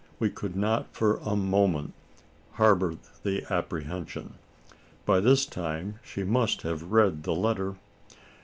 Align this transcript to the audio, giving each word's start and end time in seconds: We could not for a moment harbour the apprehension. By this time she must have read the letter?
We 0.17 0.31
could 0.31 0.55
not 0.55 0.87
for 0.95 1.17
a 1.17 1.35
moment 1.35 1.93
harbour 2.53 2.97
the 3.21 3.45
apprehension. 3.53 4.33
By 5.05 5.19
this 5.19 5.45
time 5.45 5.99
she 6.03 6.23
must 6.23 6.63
have 6.63 6.91
read 6.91 7.21
the 7.21 7.35
letter? 7.35 7.75